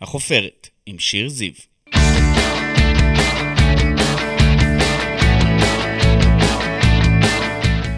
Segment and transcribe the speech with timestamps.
[0.00, 1.52] החופרת, עם שיר זיו.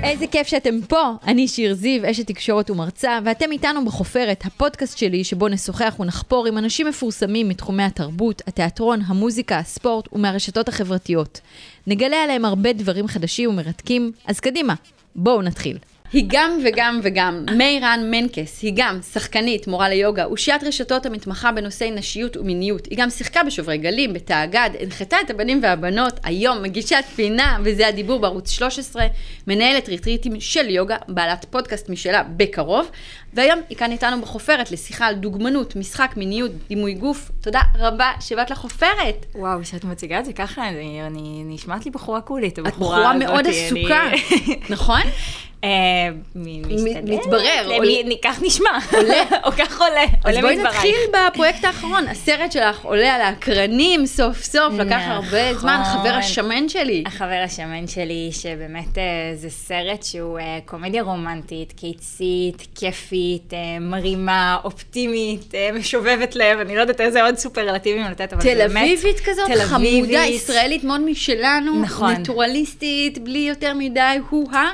[0.03, 1.13] איזה כיף שאתם פה.
[1.27, 6.59] אני שיר זיו, אשת תקשורת ומרצה, ואתם איתנו בחופרת, הפודקאסט שלי, שבו נשוחח ונחפור עם
[6.59, 11.41] אנשים מפורסמים מתחומי התרבות, התיאטרון, המוזיקה, הספורט ומהרשתות החברתיות.
[11.87, 14.75] נגלה עליהם הרבה דברים חדשים ומרתקים, אז קדימה,
[15.17, 15.79] בואו נתחיל.
[16.13, 17.45] היא גם וגם וגם.
[17.57, 22.87] מיירן מנקס, היא גם שחקנית, מורה ליוגה, אושיית רשתות המתמחה בנושאי נשיות ומיניות.
[22.91, 28.21] היא גם שיחקה בשוברי גלים, בתאגד, הנחתה את הבנים והבנות, היום מגישת פינה, וזה הדיבור
[28.21, 29.07] בערוץ 13,
[29.47, 32.91] מנהלת ריטריטים של יוגה, בעלת פודקאסט משלה בקרוב,
[33.37, 37.31] והיום היא כאן איתנו בחופרת לשיחה על דוגמנות, משחק, מיניות, דימוי גוף.
[37.41, 39.27] תודה רבה שבאת לחופרת.
[39.35, 42.59] וואו, שאת מציגה את זה ככה, אני, אני נשמעת לי בחורה קולית.
[42.59, 44.03] את בחורה מאוד עסוקה,
[44.75, 45.01] נכון?
[47.05, 47.79] מתברר.
[48.23, 48.71] כך נשמע.
[48.93, 49.23] עולה.
[49.45, 50.05] או כך עולה.
[50.25, 52.09] אז בואי נתחיל בפרויקט האחרון.
[52.09, 57.03] הסרט שלך עולה על האקרנים סוף סוף, לקח הרבה זמן, החבר השמן שלי.
[57.07, 58.99] החבר השמן שלי, שבאמת
[59.35, 63.26] זה סרט שהוא קומדיה רומנטית, קיצית, כיפית,
[63.81, 68.73] מרימה, אופטימית, משובבת לב, אני לא יודעת איזה עוד סופרלטיבים לתת, אבל באמת...
[68.73, 72.13] תל אביבית כזאת, חמודה, ישראלית מאוד משלנו, נכון.
[72.13, 74.67] נטורליסטית, בלי יותר מדי הו-הא.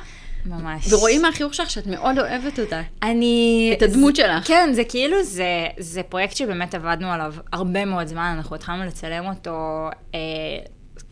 [0.47, 0.93] ממש.
[0.93, 2.81] ורואים מהחיוך שלך שאת מאוד אוהבת אותה.
[3.03, 3.75] אני...
[3.77, 4.47] את הדמות שלך.
[4.49, 9.25] כן, זה כאילו, זה, זה פרויקט שבאמת עבדנו עליו הרבה מאוד זמן, אנחנו התחלנו לצלם
[9.27, 10.21] אותו אה,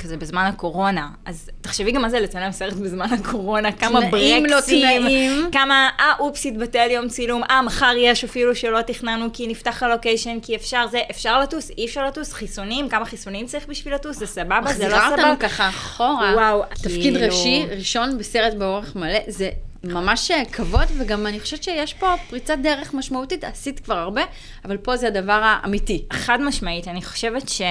[0.02, 1.08] כזה בזמן הקורונה.
[1.24, 4.10] אז תחשבי גם מה זה לצלם סרט בזמן הקורונה, כמה ברקסים.
[4.10, 5.48] תנאים לא תנאים.
[5.52, 10.38] כמה, אה, אופס, התבטל יום צילום, אה, מחר יש אפילו שלא תכננו כי נפתח הלוקיישן,
[10.42, 14.26] כי אפשר זה, אפשר לטוס, אי אפשר לטוס, חיסונים, כמה חיסונים צריך בשביל לטוס, זה
[14.26, 15.08] סבבה, זה לא סבבה.
[15.08, 16.32] מחזירה אותנו ככה אחורה.
[16.34, 17.26] וואו, תפקיד כאילו...
[17.26, 19.50] ראשי, ראשון בסרט באורך מלא, זה...
[19.84, 24.22] ממש כבוד, וגם אני חושבת שיש פה פריצת דרך משמעותית, עשית כבר הרבה,
[24.64, 26.04] אבל פה זה הדבר האמיתי.
[26.12, 27.62] חד משמעית, אני חושבת ש...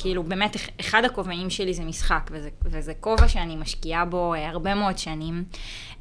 [0.00, 2.30] כאילו, באמת, אחד הכובעים שלי זה משחק,
[2.64, 5.44] וזה, כובע שאני משקיעה בו אה, הרבה מאוד שנים,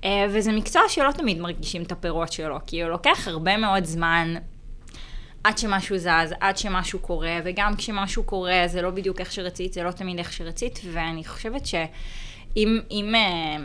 [0.04, 4.34] אה, וזה מקצוע שלא תמיד מרגישים את הפירות שלו, כי הוא לוקח הרבה מאוד זמן
[5.44, 9.84] עד שמשהו זז, עד שמשהו קורה, וגם כשמשהו קורה זה לא בדיוק איך שרצית, זה
[9.84, 12.80] לא תמיד איך שרצית, ואני חושבת שאם...
[12.92, 13.58] אם, אה,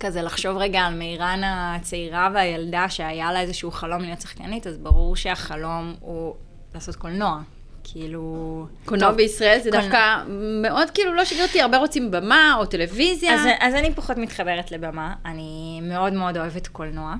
[0.00, 5.16] כזה לחשוב רגע על מירן הצעירה והילדה שהיה לה איזשהו חלום להיות שחקנית, אז ברור
[5.16, 6.34] שהחלום הוא
[6.74, 7.40] לעשות קולנוע.
[7.84, 8.66] כאילו...
[8.84, 9.88] קולנוע בישראל זה קולנוע.
[9.88, 10.22] דווקא
[10.62, 13.34] מאוד כאילו לא שגרתי, הרבה רוצים במה או טלוויזיה.
[13.34, 17.14] אז, אז אני פחות מתחברת לבמה, אני מאוד מאוד אוהבת קולנוע,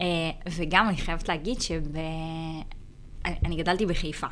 [0.00, 0.06] אה,
[0.50, 4.26] וגם אני חייבת להגיד שאני גדלתי בחיפה.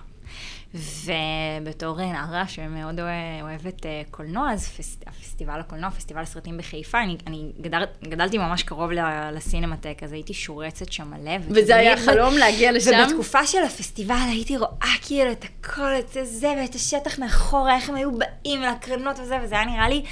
[0.74, 3.00] ובתור נערה שמאוד
[3.42, 8.62] אוהבת אה, קולנוע, אז פס, הפסטיבל הקולנוע, פסטיבל הסרטים בחיפה, אני, אני גדל, גדלתי ממש
[8.62, 8.90] קרוב
[9.32, 11.36] לסינמטק, אז הייתי שורצת שם מלא.
[11.48, 12.90] וזה היה חלום להגיע לשם?
[13.04, 17.94] ובתקופה של הפסטיבל הייתי רואה כאילו את הכל, את זה ואת השטח מאחורה, איך הם
[17.94, 20.02] היו באים להקרנות וזה, וזה היה נראה לי...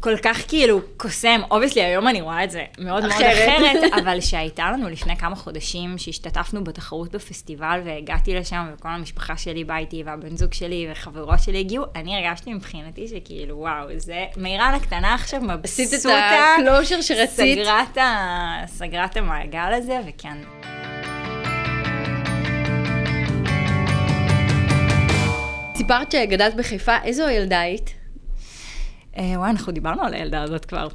[0.00, 4.70] כל כך כאילו קוסם, obviously היום אני רואה את זה מאוד מאוד אחרת, אבל שהייתה
[4.70, 10.36] לנו לפני כמה חודשים שהשתתפנו בתחרות בפסטיבל והגעתי לשם וכל המשפחה שלי באה איתי והבן
[10.36, 15.82] זוג שלי וחברות שלי הגיעו, אני הרגשתי מבחינתי שכאילו וואו, זה מירן הקטנה עכשיו מבסוטה.
[15.96, 16.10] עשית את
[16.58, 17.58] הקלושר שרצית.
[18.66, 20.38] סגרה את המעגל הזה וכן.
[25.76, 27.99] סיפרת שגדלת בחיפה, איזו ילדה היית?
[29.18, 30.88] אה, וואי, אנחנו דיברנו על הילדה הזאת כבר.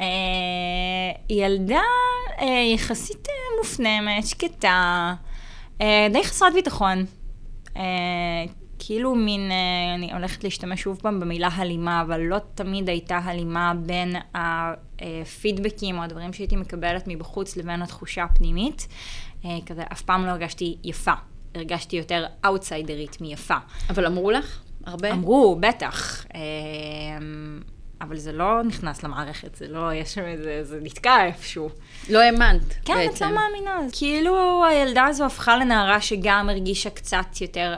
[0.00, 0.06] אה,
[1.28, 1.80] היא ילדה
[2.40, 3.28] אה, יחסית
[3.58, 5.14] מופנמת, שקטה,
[6.12, 7.04] די חסרת ביטחון.
[8.78, 9.50] כאילו מין,
[9.94, 16.02] אני הולכת להשתמש שוב פעם במילה הלימה, אבל לא תמיד הייתה הלימה בין הפידבקים או
[16.02, 18.88] הדברים שהייתי מקבלת מבחוץ לבין התחושה הפנימית.
[19.66, 21.12] כזה, אף פעם לא הרגשתי יפה.
[21.54, 23.56] הרגשתי יותר אאוטסיידרית מיפה.
[23.90, 24.65] אבל אמרו לך?
[24.86, 25.12] הרבה?
[25.12, 26.26] אמרו, בטח.
[28.00, 31.68] אבל זה לא נכנס למערכת, זה לא, יש שם איזה, זה נתקע איפשהו.
[32.10, 33.10] לא האמנת, כן, בעצם.
[33.10, 33.80] כן, את לא מאמינה.
[33.92, 37.76] כאילו הילדה הזו הפכה לנערה שגם הרגישה קצת יותר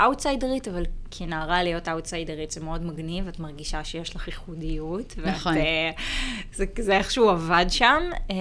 [0.00, 0.82] אאוטסיידרית, אבל
[1.18, 5.14] כנערה להיות אאוטסיידרית זה מאוד מגניב, את מרגישה שיש לך ייחודיות.
[5.24, 5.54] נכון.
[5.56, 5.64] ואת,
[5.96, 6.00] uh,
[6.54, 8.02] זה, זה איכשהו עבד שם.
[8.28, 8.32] Uh,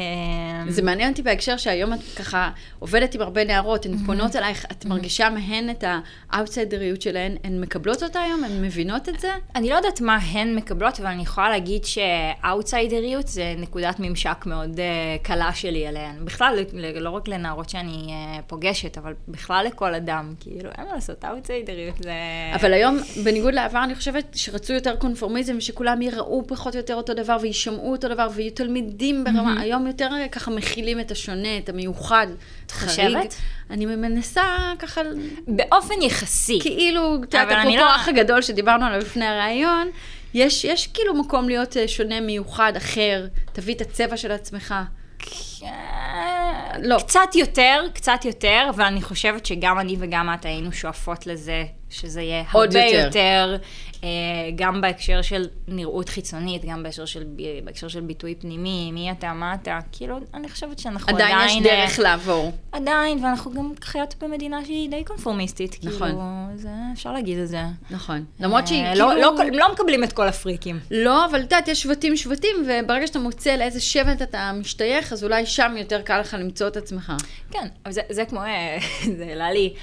[0.68, 2.50] זה מעניין אותי בהקשר שהיום את ככה
[2.80, 5.84] עובדת עם הרבה נערות, הן פונות אלייך, את מרגישה מהן את
[6.31, 8.44] האאוטסיידריות שלהן, הן מקבלות אותה היום?
[8.44, 9.31] הן מבינות את זה?
[9.56, 14.76] אני לא יודעת מה הן מקבלות, אבל אני יכולה להגיד שאאוטסיידריות זה נקודת ממשק מאוד
[14.76, 16.26] uh, קלה שלי אליהן.
[16.26, 16.60] בכלל,
[16.96, 20.94] לא רק לנערות שאני uh, פוגשת, אבל בכלל לכל אדם, כאילו, אין מה.
[21.04, 22.12] לעשות אאוטסיידריות, זה...
[22.63, 27.13] אבל היום, בניגוד לעבר, אני חושבת שרצו יותר קונפורמיזם, ושכולם יראו פחות או יותר אותו
[27.13, 32.27] דבר, וישמעו אותו דבר, ויהיו תלמידים ברמה, היום יותר ככה מכילים את השונה, את המיוחד,
[32.65, 32.71] את.
[32.71, 33.36] חושבת?
[33.69, 34.44] אני מנסה
[34.80, 35.01] ככה,
[35.48, 36.60] באופן יחסי.
[36.62, 39.88] כאילו, את אפרופו לא- האח הגדול שדיברנו עליו לפני הראיון,
[40.33, 44.75] יש, יש כאילו מקום להיות אה, שונה, מיוחד, אחר, תביא את הצבע של עצמך.
[46.83, 46.98] לא.
[46.98, 51.63] קצת יותר, קצת יותר, אבל אני חושבת שגם אני וגם את היינו שואפות לזה,
[51.94, 53.06] שזה יהיה הרבה יותר.
[53.06, 53.57] יותר,
[54.04, 54.10] אה,
[54.56, 57.24] גם בהקשר של נראות חיצונית, גם בהקשר של,
[57.63, 61.36] בהקשר של ביטוי פנימי, מי אתה, מה אתה, כאילו, אני חושבת שאנחנו עדיין...
[61.36, 62.51] עדיין יש דרך אה, לעבור.
[62.72, 66.07] עדיין, ואנחנו גם חיות במדינה שהיא די קונפורמיסטית, נכון.
[66.07, 66.24] כאילו,
[66.56, 67.62] זה, אפשר להגיד את זה.
[67.90, 68.25] נכון.
[68.40, 69.10] למרות שהיא אה, כאילו...
[69.10, 70.80] לא, לא, לא מקבלים את כל הפריקים.
[70.92, 75.24] לא, אבל את יודעת, יש שבטים שבטים, וברגע שאתה מוצא לאיזה שבט אתה משתייך, אז
[75.24, 77.13] אולי שם יותר קל לך למצוא את עצמך.
[77.51, 78.78] כן, אבל זה, זה כמו, אה,
[79.18, 79.74] זה העלה לי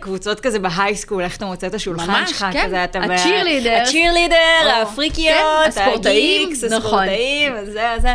[0.00, 2.66] קבוצות כזה ב high school, איך אתה מוצא את השולחן ממש, שלך, כן.
[2.66, 2.98] כזה אתה...
[2.98, 3.68] ה cheerleaders.
[3.68, 6.76] ה cheerleader, או, הפריקיות, כן, הספורטאים, ה geeks, נכון.
[6.76, 8.14] הספורטאים, זה, זה.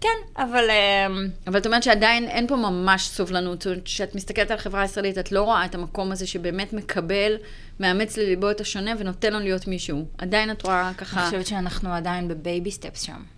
[0.00, 0.70] כן, אבל...
[0.70, 1.06] אה,
[1.46, 5.42] אבל את אומרת שעדיין אין פה ממש סובלנות, כשאת מסתכלת על החברה הישראלית, את לא
[5.42, 7.36] רואה את המקום הזה שבאמת מקבל,
[7.80, 10.04] מאמץ לליבו את השונה ונותן לו להיות מישהו.
[10.18, 13.37] עדיין את רואה אני ככה, חושבת שאנחנו עדיין ב baby steps שם.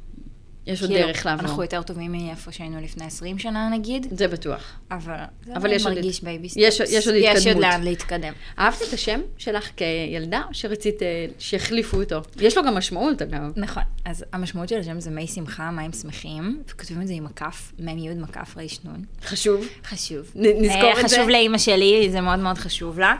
[0.72, 1.46] יש עוד כאילו, דרך לעבור.
[1.46, 4.72] אנחנו יותר טובים מאיפה שהיינו לפני 20 שנה נגיד, זה בטוח.
[4.90, 5.14] אבל
[5.44, 6.62] זה אבל יש עוד- מרגיש baby steps.
[6.62, 7.62] יש- יש עוד יש עוד התקדמות.
[7.62, 8.32] לאן להתקדם.
[8.58, 11.08] אהבת את השם שלך כילדה, שרצית אה,
[11.38, 12.20] שיחליפו אותו?
[12.40, 13.40] יש לו גם משמעות, אגב.
[13.56, 17.72] נכון, אז המשמעות של השם זה מי שמחה, מים שמחים, וכותבים את זה עם מקף,
[17.78, 19.02] מ' י' מקף ר' נ'.
[19.24, 19.66] חשוב.
[19.84, 20.32] חשוב.
[20.34, 21.16] נ- נזכור אה, את זה.
[21.16, 23.14] חשוב לאימא שלי, זה מאוד מאוד חשוב לה.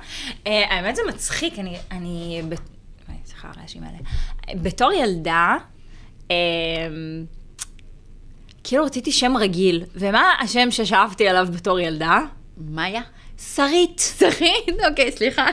[0.46, 1.76] אה, האמת זה מצחיק, אני...
[1.90, 2.42] אני
[3.26, 3.98] סליחה, הרעשים האלה.
[4.62, 5.56] בתור ילדה,
[8.64, 12.18] כאילו רציתי שם רגיל, ומה השם ששאפתי עליו בתור ילדה?
[12.70, 13.02] מאיה?
[13.54, 14.12] שרית.
[14.18, 14.84] שרית?
[14.88, 15.46] אוקיי, סליחה.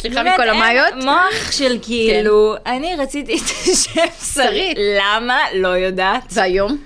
[0.00, 0.94] סליחה מכל המאיות.
[1.04, 4.78] מוח של כאילו, אני רציתי את השם שרית.
[4.98, 5.38] למה?
[5.54, 6.24] לא יודעת.
[6.32, 6.76] והיום?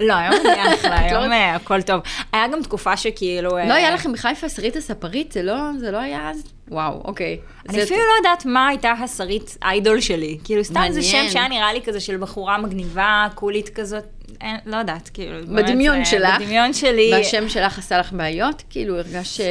[0.00, 2.00] לא, היום אני אחלה, לא היום אה, הכל טוב.
[2.32, 3.50] היה גם תקופה שכאילו...
[3.50, 5.32] לא אה, היה לכם בחיפה שרית הספרית?
[5.32, 6.42] זה לא, זה לא היה אז?
[6.68, 7.38] וואו, אוקיי.
[7.68, 10.38] אני אפילו לא יודעת מה הייתה השרית איידול שלי.
[10.44, 11.28] כאילו, סתם זה שם.
[11.30, 14.04] שהיה נראה לי כזה של בחורה מגניבה, קולית כזאת.
[14.40, 15.46] אין, לא יודעת, כאילו.
[15.46, 16.40] באמת, בדמיון זה- שלך.
[16.40, 17.10] בדמיון שלי.
[17.14, 18.62] והשם שלך עשה לך בעיות?
[18.70, 19.44] כאילו, הרגשת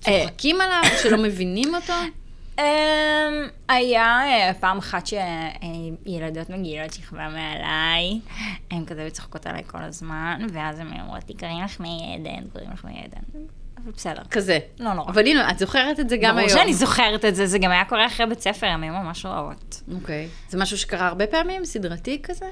[0.00, 1.92] שצוחקים עליו, שלא מבינים אותו?
[2.58, 2.64] אמ,
[3.68, 8.20] היה אה, פעם אחת שילדות מגיעות שכבה מעליי,
[8.70, 12.70] הן כזה צוחקות עליי כל הזמן, ואז הן אומרות לי, קוראים לך מי עדן, קוראים
[12.72, 13.44] לך מי עדן.
[13.84, 14.22] אבל בסדר.
[14.30, 14.58] כזה.
[14.80, 15.10] לא נורא.
[15.10, 16.48] אבל הנה, את זוכרת את זה גם היום.
[16.48, 19.26] ברור שאני זוכרת את זה, זה גם היה קורה אחרי בית ספר, הן היו ממש
[19.26, 19.82] רעות.
[19.94, 20.28] אוקיי.
[20.48, 21.64] זה משהו שקרה הרבה פעמים?
[21.64, 22.46] סדרתי כזה?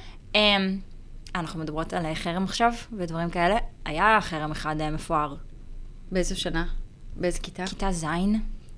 [1.35, 3.57] אנחנו מדברות על חרם עכשיו ודברים כאלה.
[3.85, 5.35] היה חרם אחד אה, מפואר,
[6.13, 6.65] באיזו שנה?
[7.17, 7.67] באיזה כיתה?
[7.67, 8.05] כיתה ז'.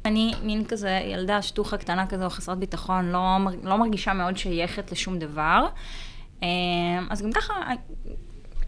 [0.04, 5.18] אני מין כזה ילדה שטוחה קטנה כזו, חסרת ביטחון, לא, לא מרגישה מאוד שייכת לשום
[5.18, 5.68] דבר.
[6.42, 6.48] אמ,
[7.10, 7.54] אז גם ככה,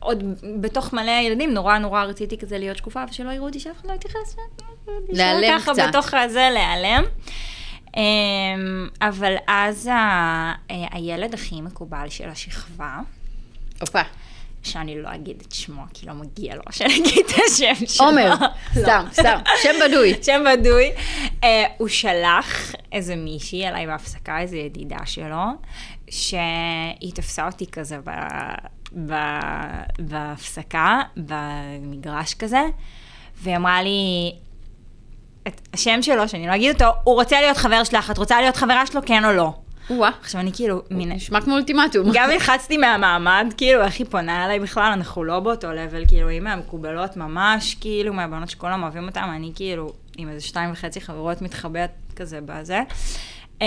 [0.01, 0.25] עוד
[0.61, 3.95] בתוך מלא ילדים, נורא נורא רציתי כזה להיות שקופה, ושלא יראו אותי, שאף אחד לא
[3.95, 4.37] יתייחס.
[5.09, 5.89] להיעלם להישאר ככה קצת.
[5.89, 7.05] בתוך הזה, להיעלם.
[9.03, 9.93] אבל אז ה-
[10.71, 12.99] אה, הילד הכי מקובל של השכבה,
[13.81, 14.03] הופה.
[14.67, 18.07] שאני לא אגיד את שמו, כי לא מגיע לו שאני אגיד את השם שלו.
[18.07, 18.31] עומר.
[18.31, 18.47] לא.
[18.83, 19.39] סתם, סתם.
[19.63, 20.15] שם בדוי.
[20.27, 20.93] שם בדוי.
[21.41, 21.45] Uh,
[21.79, 25.45] הוא שלח איזה מישהי אליי בהפסקה, איזו ידידה שלו,
[26.11, 28.11] שהיא תפסה אותי כזה ב,
[29.07, 29.15] ב,
[29.99, 32.63] בהפסקה, במגרש כזה,
[33.43, 34.33] והיא אמרה לי,
[35.49, 38.57] את השם שלו, שאני לא אגיד אותו, הוא רוצה להיות חבר שלך, את רוצה להיות
[38.57, 39.53] חברה שלו, כן או לא?
[39.91, 40.11] וואה.
[40.21, 41.13] עכשיו אני כאילו, מין...
[41.13, 42.07] נשמע כמו אולטימטום.
[42.13, 46.41] גם נלחצתי מהמעמד, כאילו, איך היא פונה אליי בכלל, אנחנו לא באותו לבל, כאילו, היא
[46.41, 51.91] מהמקובלות ממש, כאילו, מהבנות שכולם אוהבים אותן, אני כאילו, עם איזה שתיים וחצי חברות מתחבאת
[52.17, 52.81] כזה בזה.
[53.57, 53.59] Uh,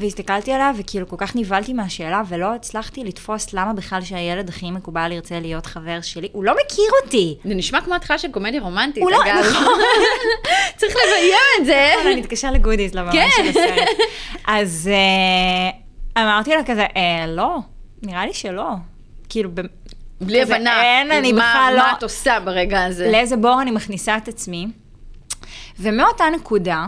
[0.00, 5.12] והסתכלתי עליה, וכאילו, כל כך נבהלתי מהשאלה, ולא הצלחתי לתפוס למה בכלל שהילד הכי מקובל
[5.12, 6.28] ירצה להיות חבר שלי.
[6.32, 7.36] הוא לא מכיר אותי.
[7.44, 9.44] זה נשמע כמו התחלה של קומדיה רומנטית, הוא לא, אגב.
[9.50, 9.78] נכון.
[10.78, 11.92] צריך לביים את זה.
[11.98, 13.28] נכון, אני אתקשר לגודיס לבמה כן.
[13.36, 13.88] של הסרט.
[14.46, 17.58] אז uh, אמרתי לה כזה, אה, לא,
[18.02, 18.70] נראה לי שלא.
[19.28, 19.50] כאילו,
[20.20, 20.82] בלי כזה, הבנה.
[20.82, 21.82] אין, אני מה- בכלל לא...
[21.82, 23.10] מה את עושה ברגע הזה?
[23.10, 24.66] לאיזה בור אני מכניסה את עצמי.
[25.78, 26.86] ומאותה נקודה,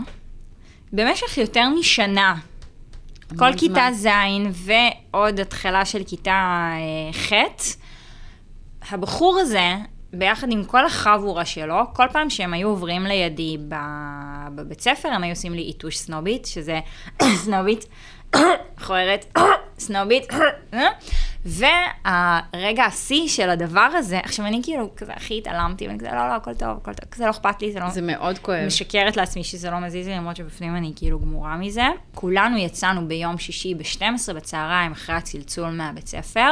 [0.93, 2.35] במשך יותר משנה,
[3.37, 3.87] כל כיתה.
[3.93, 4.07] ז'
[4.51, 7.33] ועוד התחלה של כיתה אה, ח',
[8.91, 9.75] הבחור הזה,
[10.13, 15.23] ביחד עם כל החבורה שלו, כל פעם שהם היו עוברים לידי ב- בבית ספר, הם
[15.23, 16.79] היו עושים לי עיטוש סנובית, שזה
[17.43, 17.85] סנובית,
[18.77, 19.37] מכוערת,
[19.79, 20.27] סנובית,
[21.45, 26.33] והרגע השיא של הדבר הזה, עכשיו אני כאילו כזה הכי התעלמתי, ואני כזה, לא, לא,
[26.33, 27.89] הכל טוב, הכל טוב, כזה לא אכפת לי, זה לא...
[27.89, 28.65] זה מאוד כואב.
[28.65, 31.85] משקרת לעצמי שזה לא מזיז לי, למרות שבפנים אני כאילו גמורה מזה.
[32.15, 36.51] כולנו יצאנו ביום שישי ב-12 בצהריים אחרי הצלצול מהבית ספר.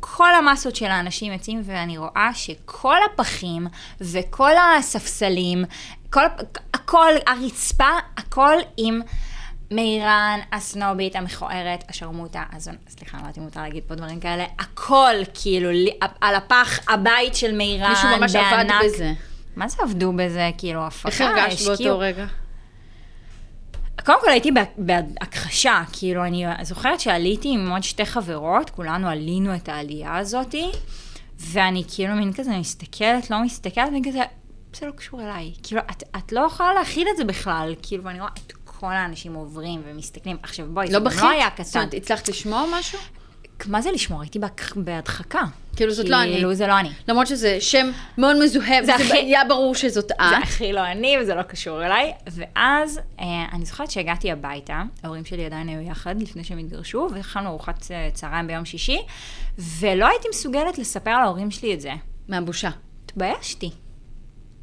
[0.00, 3.66] כל המסות של האנשים יוצאים, ואני רואה שכל הפחים
[4.00, 5.64] וכל הספסלים,
[6.10, 6.24] כל,
[6.74, 9.00] הכל, הרצפה, הכל עם
[9.70, 12.74] מירן, הסנובית, המכוערת, השרמוטה, הזון...
[12.88, 15.68] סליחה, לא יודעת אם מותר להגיד פה דברים כאלה, הכל כאילו,
[16.20, 18.84] על הפח, הבית של מירן, מישהו ממש עבד בענק.
[18.84, 19.12] בזה.
[19.56, 20.50] מה זה עבדו בזה?
[20.58, 21.76] כאילו, הפקה, איך הרגשת השקיעו.
[21.76, 22.26] באותו רגע?
[24.04, 29.54] קודם כל הייתי בה- בהכחשה, כאילו, אני זוכרת שעליתי עם עוד שתי חברות, כולנו עלינו
[29.54, 30.70] את העלייה הזאתי,
[31.40, 34.20] ואני כאילו מין כזה מסתכלת, לא מסתכלת, ואני כזה,
[34.76, 35.52] זה לא קשור אליי.
[35.62, 39.34] כאילו, את, את לא יכולה להכיל את זה בכלל, כאילו, ואני רואה את כל האנשים
[39.34, 40.36] עוברים ומסתכלים.
[40.42, 41.22] עכשיו, בואי, לא זה בכית?
[41.22, 41.78] לא היה זאת קטן.
[41.78, 42.98] אומרת, הצלחת לשמוע משהו?
[43.66, 44.20] מה זה לשמור?
[44.20, 44.38] הייתי
[44.76, 45.40] בהדחקה.
[45.76, 46.32] כאילו, זאת לא אני.
[46.32, 46.90] כאילו, זה לא אני.
[47.08, 50.16] למרות שזה שם מאוד מזוהה, זה הכי- היה ברור שזאת את.
[50.30, 52.12] זה הכי לא אני, וזה לא קשור אליי.
[52.26, 57.48] ואז אה, אני זוכרת שהגעתי הביתה, ההורים שלי עדיין היו יחד לפני שהם התגרשו, והכנו
[57.48, 58.98] ארוחת אה, צהריים ביום שישי,
[59.58, 61.92] ולא הייתי מסוגלת לספר להורים שלי את זה.
[62.28, 62.70] מהבושה.
[63.04, 63.70] התביישתי.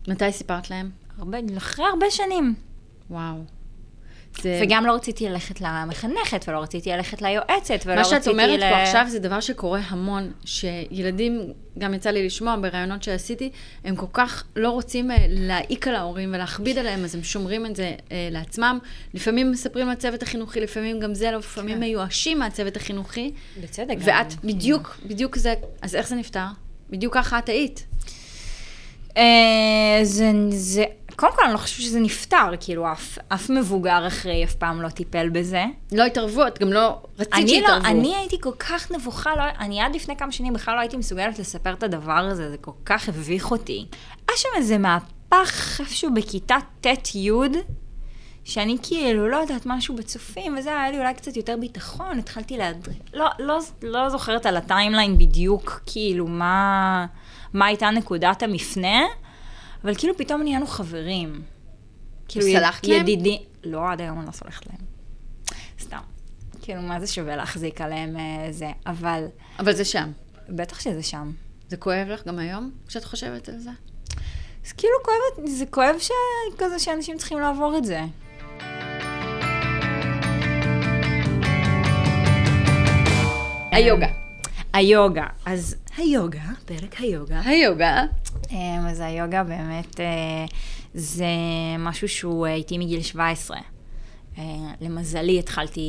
[0.08, 0.90] מתי סיפרת להם?
[1.20, 2.56] הרבה, אחרי הרבה שנים.
[3.10, 3.44] וואו.
[4.42, 4.60] זה...
[4.64, 8.70] וגם לא רציתי ללכת למחנכת, ולא רציתי ללכת ליועצת, ולא מה רציתי שאת אומרת ל...
[8.70, 13.50] פה עכשיו זה דבר שקורה המון, שילדים, גם יצא לי לשמוע בראיונות שעשיתי,
[13.84, 17.76] הם כל כך לא רוצים אה, להעיק על ההורים ולהכביד עליהם, אז הם שומרים את
[17.76, 18.80] זה אה, לעצמם.
[19.14, 21.80] לפעמים מספרים לצוות החינוכי, לפעמים גם זה לא, לפעמים כן.
[21.80, 23.32] מיואשים מהצוות החינוכי.
[23.62, 23.96] בצדק.
[23.98, 24.02] גם.
[24.04, 26.46] ואת בדיוק, בדיוק זה, אז איך זה נפתר?
[26.90, 27.86] בדיוק ככה את היית.
[29.18, 30.84] אה, זה, זה,
[31.16, 34.90] קודם כל אני לא חושבת שזה נפתר, כאילו אף, אף מבוגר אחרי אף פעם לא
[34.90, 35.66] טיפל בזה.
[35.92, 37.86] לא התערבו, את גם לא רצית אני לא, שיתערבו.
[37.86, 41.40] אני הייתי כל כך נבוכה, לא, אני עד לפני כמה שנים בכלל לא הייתי מסוגלת
[41.40, 43.86] לספר את הדבר הזה, זה כל כך הביך אותי.
[44.28, 47.32] היה שם איזה מהפך איפשהו בכיתה ט'-י',
[48.44, 52.98] שאני כאילו, לא יודעת, משהו בצופים, וזה היה לי אולי קצת יותר ביטחון, התחלתי להדריך,
[53.14, 57.06] לא, לא, לא זוכרת על הטיימליין בדיוק, כאילו, מה,
[57.54, 59.00] מה הייתה נקודת המפנה,
[59.86, 61.42] אבל כאילו פתאום נהיינו חברים.
[62.28, 63.02] כאילו, סלחת להם?
[63.02, 64.78] ידידי, לא, עד היום אני לא סולחת להם.
[65.80, 65.98] סתם.
[66.62, 69.26] כאילו, מה זה שווה להחזיק עליהם אה, זה, אבל
[69.60, 70.12] אבל זה שם.
[70.50, 71.32] בטח שזה שם.
[71.70, 73.70] זה כואב לך גם היום, כשאת חושבת על זה?
[74.66, 76.12] זה כאילו כואב, זה כואב ש...
[76.58, 78.02] כזה שאנשים צריכים לעבור את זה.
[83.72, 84.08] היוגה.
[84.74, 85.28] היוגה.
[85.46, 87.42] אז היוגה, פרק היוגה.
[87.46, 88.04] היוגה.
[88.52, 90.46] אמ, אז היוגה באמת אה,
[90.94, 91.26] זה
[91.80, 93.58] משהו שהוא אה, איתי מגיל 17.
[94.38, 94.44] אה,
[94.82, 95.82] למזלי התחלתי,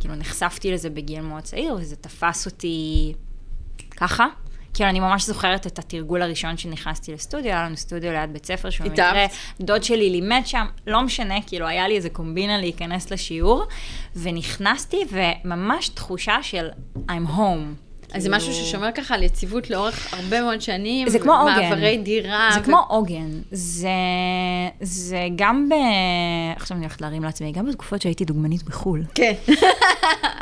[0.00, 3.12] כאילו נחשפתי לזה בגיל מאוד צעיר, וזה תפס אותי
[3.90, 4.26] ככה.
[4.74, 8.70] כאילו, אני ממש זוכרת את התרגול הראשון שנכנסתי לסטודיו, היה לנו סטודיו ליד בית ספר,
[8.70, 8.88] שהוא?
[8.88, 9.26] במקרה,
[9.60, 13.64] דוד שלי לימד שם, לא משנה, כאילו, היה לי איזה קומבינה להיכנס לשיעור,
[14.16, 17.83] ונכנסתי, וממש תחושה של I'm home.
[18.14, 21.08] אז זה כאילו- משהו ששומר ככה על יציבות לאורך הרבה מאוד שנים.
[21.08, 21.70] זה כמו עוגן.
[21.70, 22.50] מעברי דירה.
[22.54, 23.30] זה ו- כמו עוגן.
[23.50, 23.88] זה,
[24.80, 25.72] זה גם ב...
[26.56, 29.02] עכשיו אני הולכת להרים לעצמי, גם בתקופות שהייתי דוגמנית בחו"ל.
[29.14, 29.32] כן.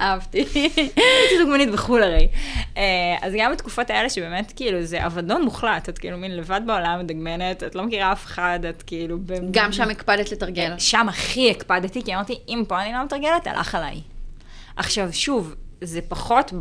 [0.00, 0.44] אהבתי.
[0.54, 2.28] הייתי דוגמנית בחו"ל הרי.
[2.76, 2.82] אה,
[3.22, 7.62] אז גם בתקופות האלה שבאמת, כאילו, זה אבדון מוחלט, את כאילו מין לבד בעולם מדגמנת,
[7.62, 9.18] את לא מכירה אף אחד, את כאילו...
[9.26, 9.32] ב...
[9.50, 10.74] גם שם הקפדת לתרגל.
[10.78, 14.00] שם הכי הקפדתי, כי אמרתי, אם פה אני לא מתרגלת, הלך עליי.
[14.76, 16.52] עכשיו, שוב, זה פחות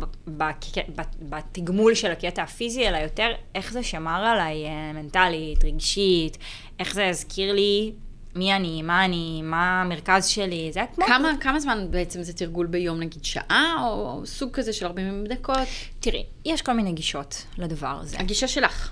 [1.20, 6.38] בתגמול של הקטע הפיזי, אלא יותר איך זה שמר עליי אה, מנטלית, רגשית,
[6.78, 7.92] איך זה הזכיר לי
[8.34, 11.06] מי אני, מה אני, מה המרכז שלי, זה היה כמו...
[11.06, 15.56] כמה, כמה זמן בעצם זה תרגול ביום, נגיד שעה, או סוג כזה של 40 דקות?
[16.00, 18.16] תראי, יש כל מיני גישות לדבר הזה.
[18.20, 18.90] הגישה שלך.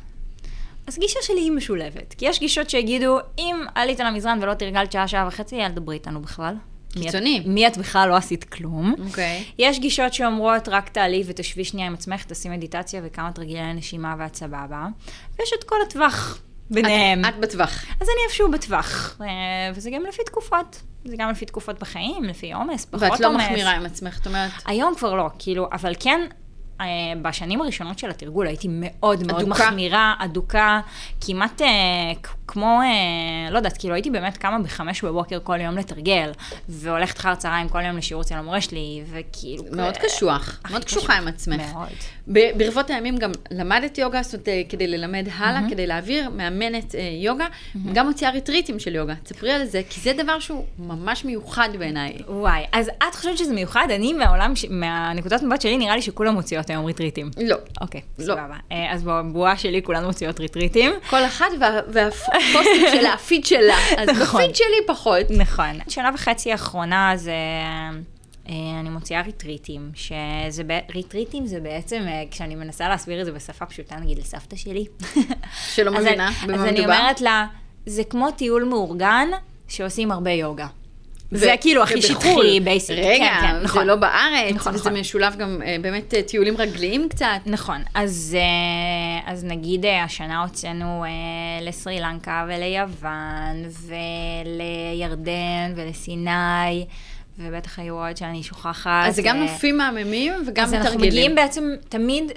[0.87, 5.08] אז גישה שלי היא משולבת, כי יש גישות שיגידו, אם עלית למזרן ולא תרגלת שעה,
[5.08, 6.54] שעה וחצי, אל תדברי איתנו בכלל.
[6.90, 7.42] את- קיצוני.
[7.47, 8.94] מי את בכלל לא עשית כלום.
[9.06, 9.44] אוקיי.
[9.59, 14.35] יש גישות שאומרות, רק תעלי ותשבי שנייה עם עצמך, תעשי מדיטציה וכמה תרגילי נשימה ואת
[14.35, 14.87] סבבה.
[15.38, 16.38] ויש את כל הטווח
[16.70, 17.25] ביניהם.
[17.25, 17.85] את בטווח.
[18.00, 19.16] אז אני איפשהו בטווח.
[19.20, 19.26] אה,
[19.75, 20.82] וזה גם לפי תקופות.
[21.04, 23.12] זה גם לפי תקופות בחיים, לפי עומס, פחות עומס.
[23.12, 26.20] ואת לא מחמירה עם עצמך, זאת אומרת, היום כבר לא, כאילו, אבל כן,
[27.22, 29.64] בשנים הראשונות של התרגול הייתי מאוד מאוד אדוקה?
[29.64, 30.80] מחמירה, אדוקה,
[31.20, 31.66] כמעט אה,
[32.22, 36.30] כ- כמו, אה, לא יודעת, כאילו הייתי באמת קמה בחמש בבוקר כל יום לתרגל,
[36.68, 39.64] והולכת אחר צהריים כל יום לשיעור אצל המורה שלי, וכאילו...
[39.72, 40.99] מאוד אה, קשוח, מאוד קשוח.
[41.00, 41.62] קשוחה עם עצמך.
[41.72, 41.88] מאוד.
[42.56, 47.00] ברבות הימים גם למדת יוגה, זאת אומרת, אה, כדי ללמד הלאה, כדי להעביר, מאמנת אה,
[47.22, 47.46] יוגה,
[47.92, 49.14] גם מוציאה ריטריטים של יוגה.
[49.22, 52.16] תספרי על זה, כי זה דבר שהוא ממש מיוחד בעיניי.
[52.28, 53.87] וואי, אז את חושבת שזה מיוחד?
[53.94, 54.64] אני מהעולם, ש...
[54.70, 57.30] מהנקודת מבט שלי, נראה לי שכולם מוציאות מוציאות היום ריטריטים?
[57.42, 57.56] לא.
[57.80, 58.25] אוקיי, לא.
[58.25, 58.56] סבבה.
[58.72, 60.92] אה, אז בבועה שלי כולנו מוציאות ריטריטים.
[61.10, 63.76] כל אחת וה- והפוסטים שלה, הפיד שלה.
[63.99, 64.40] אז נכון.
[64.42, 65.26] בפיד שלי פחות.
[65.30, 65.78] נכון.
[65.88, 67.32] שנה וחצי האחרונה זה...
[68.50, 73.33] אה, אני מוציאה ריטריטים, שזה, ב- ריטריטים זה בעצם, אה, כשאני מנסה להסביר את זה
[73.33, 74.85] בשפה פשוטה, נגיד לסבתא שלי.
[75.75, 76.83] שלא מבינה במה אז אני מדובר.
[76.99, 77.47] אומרת לה,
[77.87, 79.28] זה כמו טיול מאורגן,
[79.69, 80.66] שעושים הרבה יוגה.
[81.33, 82.14] ו- זה כאילו הכי ובחו"ל.
[82.14, 82.99] שטחי, basic.
[82.99, 83.87] רגע, כן, כן, זה נכון.
[83.87, 85.00] לא בארץ, נכון, וזה נכון.
[85.00, 87.26] משולב גם אה, באמת טיולים רגליים קצת.
[87.47, 88.37] נכון, אז,
[89.26, 91.04] אז נגיד השנה הוצאנו
[91.62, 93.64] לסרי לנקה וליוון
[94.92, 96.87] ולירדן ולסיני,
[97.42, 99.04] ובטח היו עוד שאני שוכחת.
[99.06, 101.09] אז זה גם נופים מהממים וגם אז אנחנו מתרגלים.
[101.09, 102.32] מגיעים בעצם תמיד,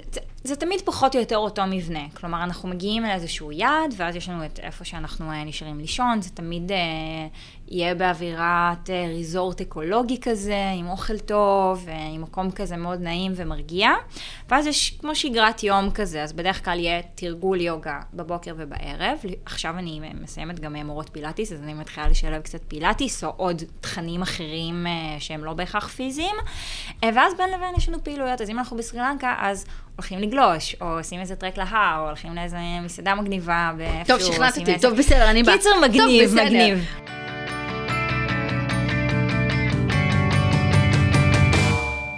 [0.46, 2.08] זה תמיד פחות או יותר אותו מבנה.
[2.14, 6.30] כלומר, אנחנו מגיעים לאיזשהו יעד, ואז יש לנו את איפה שאנחנו אה, נשארים לישון, זה
[6.30, 6.76] תמיד אה,
[7.68, 13.32] יהיה באווירת אה, ריזורט אקולוגי כזה, עם אוכל טוב, אה, עם מקום כזה מאוד נעים
[13.36, 13.90] ומרגיע.
[14.48, 19.18] ואז יש כמו שגרת יום כזה, אז בדרך כלל יהיה תרגול יוגה בבוקר ובערב.
[19.44, 23.62] עכשיו אני מסיימת גם אה, מורות פילאטיס, אז אני מתחילה לשלב קצת פילאטיס, או עוד
[23.80, 26.36] תכנים אחרים אה, שהם לא בהכרח פיזיים.
[27.04, 30.76] אה, ואז בין לבין יש לנו פעילויות, אז אם אנחנו בסרי לנקה, אז הולכים לגלוש,
[30.80, 34.18] או עושים איזה טרק להר, או הולכים לאיזה מסעדה מגניבה, באיפשהו.
[34.18, 35.56] טוב, שכנעת טוב, בסדר, אני באה.
[35.56, 36.44] קיצר, טוב, מגניב, בסדר.
[36.44, 36.84] מגניב.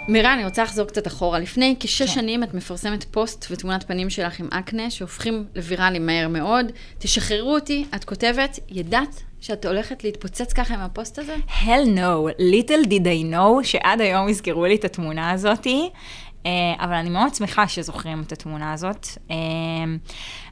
[0.07, 1.39] מירה, אני רוצה לחזור קצת אחורה.
[1.39, 2.07] לפני כשש כן.
[2.07, 6.71] שנים את מפרסמת פוסט ותמונת פנים שלך עם אקנה, שהופכים לוויראליים מהר מאוד.
[6.99, 11.35] תשחררו אותי, את כותבת, ידעת שאת הולכת להתפוצץ ככה עם הפוסט הזה?
[11.47, 15.89] hell no, little did I know, שעד היום יזכרו לי את התמונה הזאתי,
[16.79, 19.07] אבל אני מאוד שמחה שזוכרים את התמונה הזאת.
[19.31, 19.35] אה,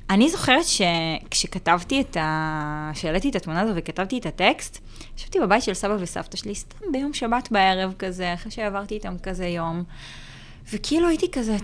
[0.09, 2.91] אני זוכרת שכשכתבתי את ה...
[2.93, 4.79] כשהעליתי את התמונה הזו וכתבתי את הטקסט,
[5.17, 9.45] ישבתי בבית של סבא וסבתא שלי, סתם ביום שבת בערב כזה, אחרי שעברתי איתם כזה
[9.45, 9.83] יום,
[10.73, 11.57] וכאילו הייתי כזה,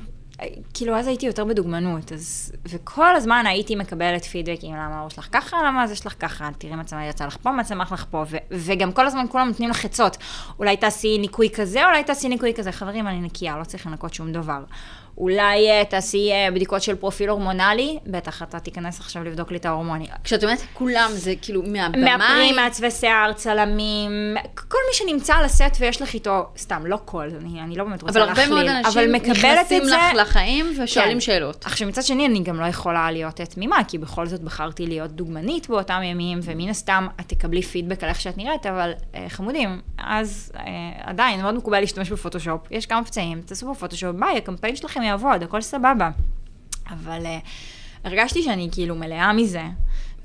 [0.74, 5.57] כאילו אז הייתי יותר בדוגמנות, אז, וכל הזמן הייתי מקבלת פידבקים, למה הראש שלך ככה,
[5.67, 8.38] למה זה שלך ככה, תראי מה צמח יצא לך פה, מה צמח לך פה, ו,
[8.51, 10.17] וגם כל הזמן כולם נותנים לך עצות,
[10.60, 14.31] אולי תעשי ניקוי כזה, אולי תעשי ניקוי כזה, חברים, אני נקייה, לא צריך לנקות שום
[14.31, 14.63] דבר.
[15.21, 19.65] אולי אה, תעשי אה, בדיקות של פרופיל הורמונלי, בטח אתה תיכנס עכשיו לבדוק לי את
[19.65, 20.07] ההורמונים.
[20.23, 22.17] כשאת אומרת כולם, זה כאילו מהבמאי?
[22.17, 27.29] מאפרים, מעצבי שיער, צלמים, כל מי שנמצא על הסט ויש לך איתו, סתם, לא כל,
[27.41, 30.74] אני, אני לא באמת רוצה אבל להכליל, הרבה מאוד אבל אנשים נכנסים זה, לך לחיים
[30.83, 31.19] ושואלים כן.
[31.19, 31.65] שאלות.
[31.65, 35.69] עכשיו מצד שני אני גם לא יכולה להיות תמימה, כי בכל זאת בחרתי להיות דוגמנית
[35.69, 40.51] באותם ימים, ומן הסתם את תקבלי פידבק על איך שאת נראית, אבל אה, חמודים, אז
[40.57, 40.63] אה,
[41.03, 45.61] עדיין מאוד מקובל להשתמש בפוטושופ, יש כמה פצעים, תעשו בפוטושופ, ביי, הקמפיין שלכם יעבוד, הכל
[45.61, 46.09] סבבה.
[46.89, 47.37] אבל אה,
[48.03, 49.63] הרגשתי שאני כאילו מלאה מזה.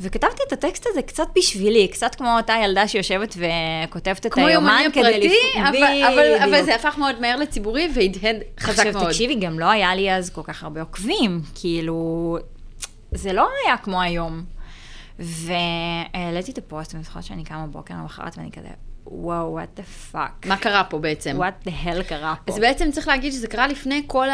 [0.01, 4.81] וכתבתי את הטקסט הזה קצת בשבילי, קצת כמו אותה ילדה שיושבת וכותבת את כמו היומן
[4.85, 6.65] יומני כדי פרטי, לפ- אבל, אבל, אבל בדיוק.
[6.67, 8.97] זה הפך מאוד מהר לציבורי והדהד חזק מאוד.
[8.97, 12.39] עכשיו תקשיבי, גם לא היה לי אז כל כך הרבה עוקבים, כאילו,
[13.13, 14.45] זה לא היה כמו היום.
[15.19, 18.69] והעליתי את הפוסט, ואני זוכרת שאני קמה בבוקר למחרת ואני כזה,
[19.07, 20.49] וואו, what the fuck.
[20.49, 21.43] מה קרה פה בעצם?
[21.43, 22.53] what the hell קרה פה.
[22.53, 24.27] אז בעצם צריך להגיד שזה קרה לפני כל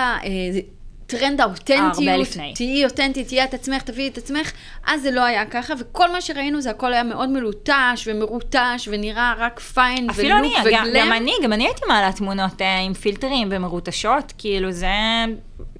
[1.15, 1.95] הטרנד האותנטיות.
[1.99, 2.53] הרבה לפני.
[2.55, 4.53] תהיי אותנטית, תהיי את עצמך, תביאי את עצמך.
[4.87, 7.73] אז זה לא היה ככה, וכל מה שראינו זה הכל היה מאוד מלוטש
[8.07, 10.97] ומרוטש, ונראה רק פיין אפילו אני, ולוק גם, וגלם.
[11.07, 14.87] גם אני, גם אני הייתי מעלה תמונות אה, עם פילטרים ומרוטשות, כאילו זה,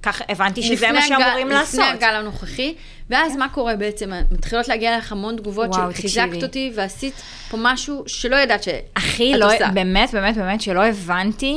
[0.03, 1.79] ככה הבנתי שזה מה הגל- שאמורים לעשות.
[1.79, 2.75] לפני הגל הנוכחי,
[3.09, 4.11] ואז מה קורה בעצם?
[4.31, 6.43] מתחילות להגיע לך המון תגובות וואו, של חיזקת תקשיבי.
[6.45, 7.13] אותי ועשית
[7.49, 8.99] פה משהו שלא ידעת שאת
[9.37, 9.67] לא, עושה.
[9.73, 11.55] באמת, באמת, באמת, שלא הבנתי,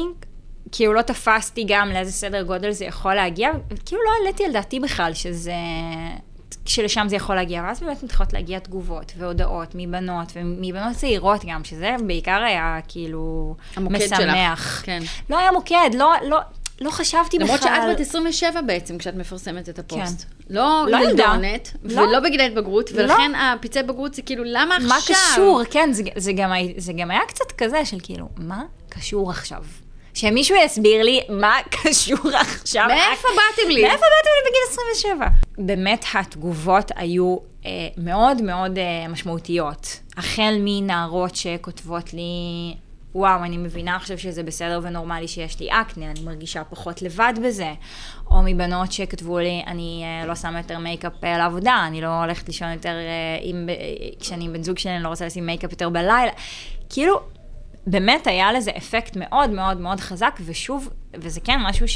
[0.73, 3.51] כאילו לא תפסתי גם לאיזה סדר גודל זה יכול להגיע,
[3.87, 5.53] כאילו לא העליתי על דעתי בכלל שזה,
[6.67, 11.97] שלשם זה יכול להגיע, ואז באמת מתחילות להגיע תגובות והודעות מבנות, ומבנות צעירות גם, שזה
[12.07, 14.21] בעיקר היה כאילו המוקד שלך.
[14.21, 14.83] משמח.
[14.85, 15.03] כן.
[15.31, 16.39] לא היה מוקד, לא, לא,
[16.81, 17.47] לא חשבתי בכלל.
[17.47, 20.23] למרות שאת בת 27 בעצם, כשאת מפרסמת את הפוסט.
[20.23, 20.55] כן.
[20.55, 20.99] לא לא.
[20.99, 22.01] ילדונת, לא.
[22.01, 23.03] ולא בגיל ההתבגרות, לא.
[23.03, 24.89] ולכן הפצעי בגרות זה כאילו, למה עכשיו?
[24.89, 25.63] מה קשור?
[25.71, 29.65] כן, זה, זה, גם, זה גם היה קצת כזה של כאילו, מה קשור עכשיו?
[30.17, 32.87] שמישהו יסביר לי מה קשור עכשיו.
[32.89, 33.83] מאיפה באתם לי?
[33.83, 35.27] מאיפה באתם לי בגיל 27?
[35.59, 40.01] באמת התגובות היו אה, מאוד מאוד אה, משמעותיות.
[40.17, 42.23] החל מנערות שכותבות לי,
[43.15, 47.73] וואו, אני מבינה עכשיו שזה בסדר ונורמלי שיש לי אקנה, אני מרגישה פחות לבד בזה.
[48.31, 52.47] או מבנות שכתבו לי, אני אה, לא שמה יותר מייקאפ אה, לעבודה, אני לא הולכת
[52.49, 53.75] לישון יותר, אה, עם, אה,
[54.21, 56.33] כשאני עם בן זוג שלי, אני לא רוצה לשים מייקאפ יותר בלילה.
[56.91, 57.21] כאילו,
[57.87, 61.87] באמת היה לזה אפקט מאוד מאוד מאוד חזק, ושוב, וזה כן משהו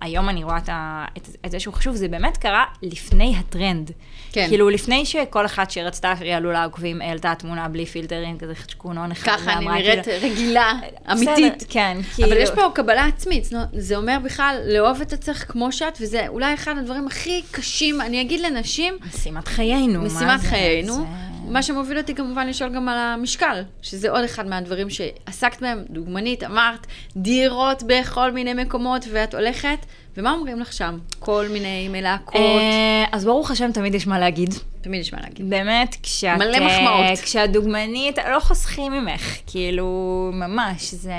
[0.00, 3.90] היום אני רואה את, ה, את, את זה שהוא חשוב, זה באמת קרה לפני הטרנד.
[4.32, 4.46] כן.
[4.48, 9.32] כאילו, לפני שכל אחת שרצתה שיעלו לה עוקבים, העלתה תמונה בלי פילטרים, כזה חצ'קונון אחד.
[9.32, 10.72] ככה אני ואמרה, נראית כאילו, רגילה,
[11.12, 11.54] אמיתית.
[11.56, 12.28] בסדר, כן, כאילו...
[12.28, 16.54] אבל יש פה קבלה עצמית, זה אומר בכלל לאהוב את עצמך כמו שאת, וזה אולי
[16.54, 20.40] אחד הדברים הכי קשים, אני אגיד לנשים, משימת חיינו, משימת?
[20.40, 20.94] חיינו.
[20.94, 21.02] זה-
[21.48, 26.44] מה שמוביל אותי כמובן לשאול גם על המשקל, שזה עוד אחד מהדברים שעסקת בהם, דוגמנית,
[26.44, 29.78] אמרת, דירות בכל מיני מקומות, ואת הולכת,
[30.16, 30.98] ומה אומרים לך שם?
[31.18, 34.54] כל מיני מלהקות, אה, אז ברוך השם, תמיד יש מה להגיד.
[34.80, 35.50] תמיד יש מה להגיד.
[35.50, 36.38] באמת, כשאת...
[36.38, 37.04] מלא מחמאות.
[37.04, 41.12] אה, כשאת דוגמנית, לא חוסכים ממך, כאילו, ממש, זה...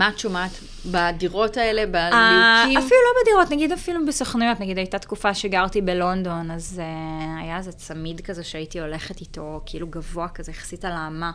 [0.00, 0.50] מה את שומעת
[0.86, 2.78] בדירות האלה, אה, בליהוקים?
[2.78, 7.72] אפילו לא בדירות, נגיד אפילו בסוכנויות, נגיד הייתה תקופה שגרתי בלונדון, אז uh, היה איזה
[7.72, 11.32] צמיד כזה שהייתי הולכת איתו, כאילו גבוה כזה, יחסית על האמה.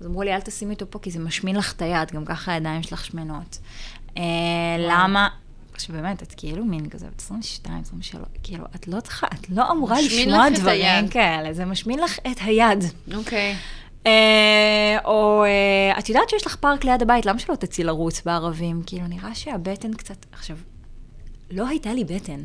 [0.00, 2.52] אז אמרו לי, אל תשימי אותו פה, כי זה משמין לך את היד, גם ככה
[2.52, 3.58] הידיים שלך שמנות.
[4.14, 4.18] Uh,
[4.78, 5.28] למה?
[5.78, 10.00] שבאמת, את כאילו מין כזה, בת 22, 23, כאילו, את לא צריכה, את לא אמורה
[10.00, 11.08] לשמוע את דברים.
[11.08, 12.84] כאלה, זה משמין לך את היד.
[13.14, 13.56] אוקיי.
[14.06, 18.82] אה, או אה, את יודעת שיש לך פארק ליד הבית, למה שלא תצאי לרוץ בערבים?
[18.86, 20.26] כאילו, נראה שהבטן קצת...
[20.32, 20.56] עכשיו,
[21.50, 22.40] לא הייתה לי בטן.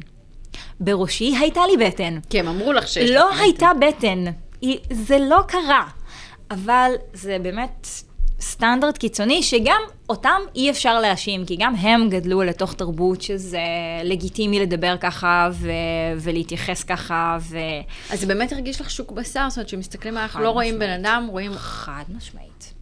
[0.80, 2.19] בראשי הייתה לי בטן.
[2.30, 3.39] כי הם אמרו לך שיש לך לא בטן.
[3.39, 4.23] הייתה בטן.
[4.62, 5.88] היא- זה לא קרה.
[6.52, 7.88] אבל זה באמת
[8.43, 13.60] סטנדרט קיצוני, שגם אותם אי אפשר להאשים, כי גם הם גדלו לתוך תרבות שזה
[14.03, 15.67] לגיטימי לדבר ככה ו-
[16.19, 17.58] ולהתייחס ככה, ו...
[18.10, 20.89] אז זה באמת הרגיש לך שוק בשר, זאת אומרת שמסתכלים עליך, לא רואים בן.
[20.89, 21.51] אדם, רואים...
[21.56, 22.73] חד משמעית.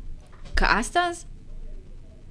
[0.56, 1.26] כעסת אז?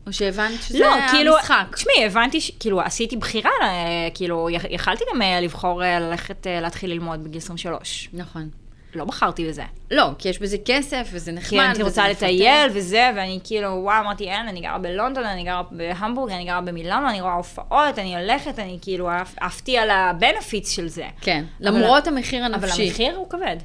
[0.06, 1.64] או שהבנת שזה לא, היה כאילו, משחק?
[1.74, 3.68] תשמעי, הבנתי, ש- כאילו, עשיתי בחירה, אה,
[4.14, 8.08] כאילו, יכ- יכלתי גם אה, לבחור אה, ללכת להתחיל ללמוד בגיל 23.
[8.12, 8.48] נכון.
[8.94, 9.62] לא בחרתי בזה.
[9.90, 11.48] לא, כי יש בזה כסף, וזה נחמד.
[11.48, 12.08] כי הייתי וזה רוצה.
[12.08, 16.60] לטייל וזה, ואני כאילו, וואו, אמרתי, אין, אני גרה בלונדון, אני גרה בהמבורג, אני גרה
[16.60, 19.08] במילאנו, אני רואה הופעות, אני הולכת, אני כאילו
[19.40, 21.06] עפתי על הבנפיץ של זה.
[21.20, 22.86] כן, אבל- למרות המחיר אבל הנפשי.
[22.88, 23.56] המחיר הוא כבד.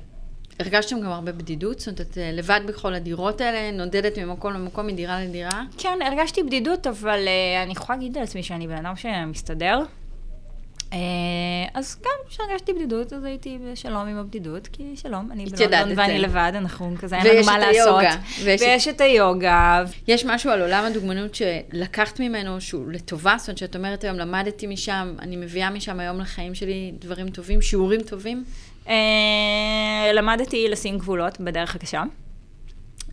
[0.60, 1.80] הרגשתם גם הרבה בדידות?
[1.80, 5.62] זאת אומרת, את אה, לבד בכל הדירות האלה, נודדת ממקום למקום, מדירה לדירה?
[5.78, 9.80] כן, הרגשתי בדידות, אבל uh, אני יכולה להגיד על עצמי שאני בן אדם שמסתדר.
[10.92, 10.96] Uh,
[11.74, 16.00] אז גם כשהרגשתי בדידות, אז הייתי בשלום עם הבדידות, כי שלום, אני בלונדון.
[16.00, 18.04] ואני לבד, אנחנו כזה, אין לנו מה לעשות.
[18.44, 19.84] ויש ויש את היוגה.
[20.08, 23.36] יש משהו על עולם הדוגמנות שלקחת ממנו, שהוא לטובה?
[23.38, 27.62] זאת אומרת, שאת אומרת היום, למדתי משם, אני מביאה משם היום לחיים שלי דברים טובים,
[27.62, 28.44] שיעורים טובים?
[28.86, 28.90] Uh,
[30.14, 32.04] למדתי לשים גבולות בדרך הקשה.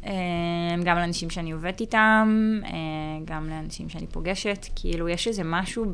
[0.03, 0.09] Uh,
[0.85, 2.69] גם לאנשים שאני עובדת איתם, uh,
[3.25, 4.67] גם לאנשים שאני פוגשת.
[4.77, 5.85] כאילו, יש איזה משהו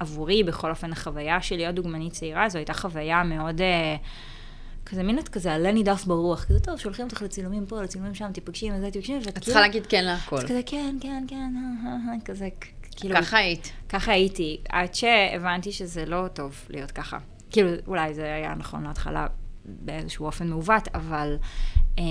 [0.00, 3.60] עבורי, בכל אופן, החוויה של להיות דוגמנית צעירה, זו הייתה חוויה מאוד...
[3.60, 3.62] Uh,
[4.90, 8.32] כזה מין את כזה עלה נידף ברוח, כזה טוב, שולחים אותך לצילומים פה, לצילומים שם,
[8.32, 9.30] תיפגשי עם זה, תיפגשי זה.
[9.30, 10.36] את צריכה להגיד כן להכל.
[10.36, 12.48] אז כזה כן, כן, כן, אה, אה, אה, כזה,
[12.96, 13.16] כאילו...
[13.16, 13.72] ככה היית.
[13.88, 17.18] ככה הייתי, עד שהבנתי שזה לא טוב להיות ככה.
[17.50, 19.26] כאילו, אולי זה היה נכון להתחלה
[19.64, 21.36] באיזשהו אופן מעוות, אבל
[21.98, 22.04] אה,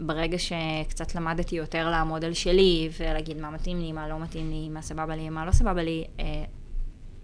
[0.00, 4.68] ברגע שקצת למדתי יותר לעמוד על שלי, ולהגיד מה מתאים לי, מה לא מתאים לי,
[4.68, 6.44] מה סבבה לי, מה לא סבבה לי, אה,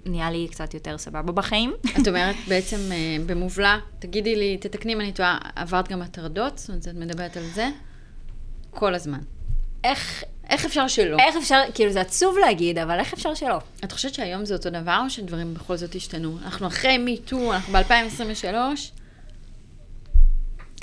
[0.07, 1.75] נהיה לי קצת יותר סבבה בחיים.
[2.03, 6.59] את אומרת בעצם אה, במובלע, תגידי לי, תתקני אם אני טועה, עברת גם הטרדות?
[6.59, 7.69] זאת אומרת, את מדברת על זה?
[8.71, 9.21] כל הזמן.
[9.85, 11.17] איך, איך אפשר שלא?
[11.19, 13.59] איך אפשר, כאילו זה עצוב להגיד, אבל איך אפשר שלא?
[13.85, 16.39] את חושבת שהיום זה אותו דבר, או שדברים בכל זאת השתנו?
[16.45, 18.55] אנחנו אחרי מיטו, אנחנו ב-2023.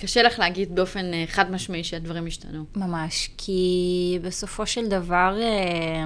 [0.01, 2.65] קשה לך להגיד באופן אה, חד משמעי שהדברים השתנו.
[2.75, 5.37] ממש, כי בסופו של דבר...
[5.41, 6.03] אה,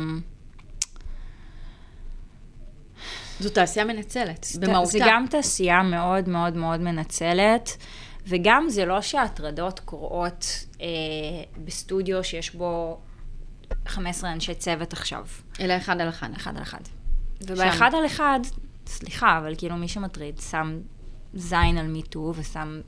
[3.39, 4.89] זו תעשייה מנצלת, במהותה.
[4.89, 7.77] זה גם תעשייה מאוד מאוד מאוד מנצלת,
[8.27, 10.87] וגם זה לא שההטרדות קורות אה,
[11.65, 12.99] בסטודיו שיש בו
[13.87, 15.25] 15 אנשי צוות עכשיו,
[15.59, 16.29] אלא אחד על אחד.
[16.35, 16.79] אחד על אחד.
[17.41, 18.39] ובאחד על אחד,
[18.87, 20.79] סליחה, אבל כאילו מי שמטריד שם
[21.33, 22.81] זין על מיטו ושם,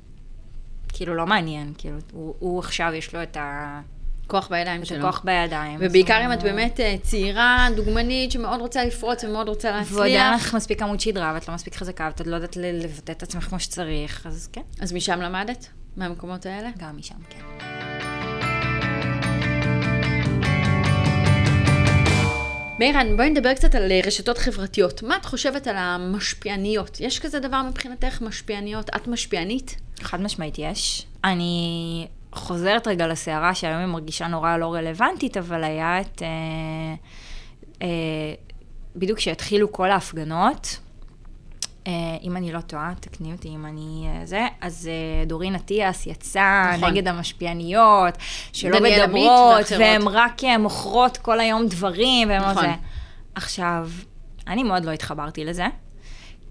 [0.94, 3.82] כאילו לא מעניין, כאילו הוא, הוא עכשיו יש לו את, ה,
[4.28, 4.98] כוח בידיים את שלו.
[4.98, 5.78] הכוח בידיים.
[5.80, 10.48] ובעיקר אם את באמת אה, צעירה, דוגמנית, שמאוד רוצה לפרוץ ומאוד רוצה ועוד אין להצליח.
[10.48, 13.44] לך מספיק עמוד שדרה, ואת לא מספיק חזקה, ואת עוד לא יודעת לבטא את עצמך
[13.44, 15.68] כמו שצריך, אז כן, אז משם למדת?
[15.98, 16.70] מהמקומות האלה?
[16.78, 17.77] גם משם, כן.
[22.80, 25.04] מירן, בואי נדבר קצת על אה, רשתות חברתיות.
[25.04, 27.02] מה את חושבת על המשפיעניות?
[27.02, 28.90] יש כזה דבר מבחינתך, משפיעניות?
[28.96, 29.76] את משפיענית?
[30.00, 31.06] חד משמעית יש.
[31.24, 36.22] אני חוזרת רגע לסערה שהיום היא מרגישה נורא לא רלוונטית, אבל היה את...
[36.22, 36.28] אה,
[37.82, 38.34] אה,
[38.96, 40.80] בדיוק כשהתחילו כל ההפגנות,
[42.24, 46.74] אם אני לא טועה, תקני אותי אם אני אה, זה, אז אה, דורין אטיאס יצאה
[46.78, 46.90] נכון.
[46.90, 48.14] נגד המשפיעניות,
[48.54, 49.66] שלא מדברות.
[49.80, 52.64] והן רק אה, מוכרות כל היום דברים, והן נכון.
[52.64, 52.72] זה.
[53.36, 53.90] עכשיו,
[54.48, 55.66] אני מאוד לא התחברתי לזה,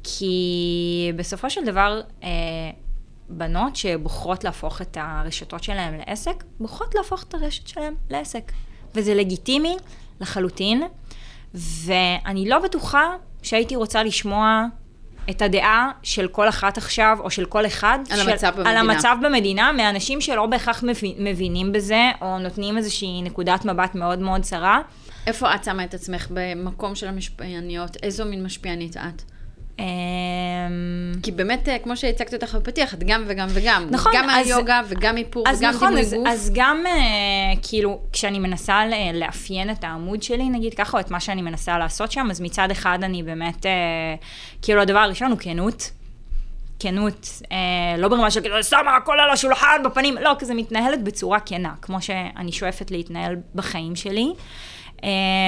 [0.02, 2.28] כי בסופו של דבר, אה,
[3.28, 8.52] בנות שבוחרות להפוך את הרשתות שלהן לעסק, בוחרות להפוך את הרשת שלהן לעסק.
[8.94, 9.76] וזה לגיטימי
[10.20, 10.82] לחלוטין,
[11.54, 14.64] ואני לא בטוחה שהייתי רוצה לשמוע
[15.30, 17.98] את הדעה של כל אחת עכשיו, או של כל אחד.
[18.10, 18.70] על של, המצב במדינה.
[18.70, 24.18] על המצב במדינה, מאנשים שלא בהכרח מבין, מבינים בזה, או נותנים איזושהי נקודת מבט מאוד
[24.18, 24.80] מאוד צרה.
[25.26, 27.96] איפה את שמה את עצמך במקום של המשפיעניות?
[28.02, 29.35] איזו מין משפיענית את?
[29.78, 29.84] אמ,
[31.22, 33.86] כי באמת, אה, כמו שהצגת אותך בפתיח, את גם וגם וגם.
[33.90, 36.26] נכון, גם אז- מהיוגה וגם איפור אז וגם נכון, דימוי אז, גוף.
[36.28, 36.92] אז גם אה,
[37.62, 41.78] כאילו, כשאני מנסה ל- לאפיין את העמוד שלי, נגיד ככה, או את מה שאני מנסה
[41.78, 43.70] לעשות שם, אז מצד אחד אני באמת, אה,
[44.62, 45.90] כאילו הדבר הראשון הוא כנות.
[46.78, 47.56] כנות, אה,
[47.98, 52.02] לא ברמה של כאילו, שמה הכל על השולחן בפנים, לא, כזה מתנהלת בצורה כנה, כמו
[52.02, 54.32] שאני שואפת להתנהל בחיים שלי.
[54.36, 54.42] אה,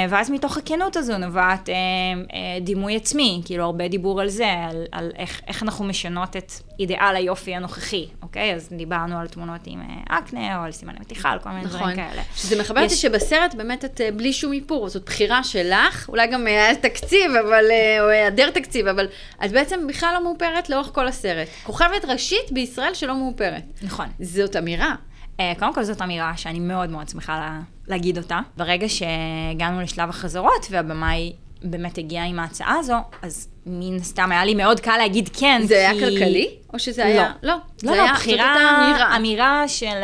[0.09, 4.85] ואז מתוך הכנות הזו נובעת אה, אה, דימוי עצמי, כאילו הרבה דיבור על זה, על,
[4.93, 8.55] על איך, איך אנחנו משנות את אידיאל היופי הנוכחי, אוקיי?
[8.55, 11.79] אז דיברנו על תמונות עם אה, אקנה, או על סימני מתיחה, על כל מיני נכון.
[11.81, 12.23] דברים כאלה.
[12.37, 16.27] שזה מחבר אותי יש- שבסרט באמת את אה, בלי שום איפור, זאת בחירה שלך, אולי
[16.27, 19.07] גם היה תקציב, אבל, אה, או היעדר תקציב, אבל
[19.45, 21.49] את בעצם בכלל לא מאופרת לאורך כל הסרט.
[21.63, 23.63] כוכבת ראשית בישראל שלא מאופרת.
[23.83, 24.07] נכון.
[24.21, 24.95] זאת אמירה.
[25.41, 28.41] אה, קודם כל זאת אמירה שאני מאוד מאוד שמחה לה, להגיד אותה.
[28.57, 34.55] ברגע שהגענו לשלב החזרות והבמאי באמת הגיע עם ההצעה הזו, אז מן הסתם היה לי
[34.55, 36.49] מאוד קל להגיד כן, זה היה כי- כלכלי?
[36.75, 37.33] או שזה היה...
[37.43, 37.55] לא.
[37.83, 38.55] לא, לא, היה- בחירה,
[38.91, 39.17] אמירה.
[39.17, 40.03] אמירה של, אה,